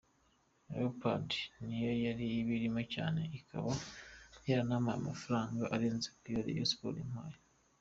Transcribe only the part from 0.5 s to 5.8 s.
Leopards niyo yari ibirimo cyane ikaba yanampaga amafaranga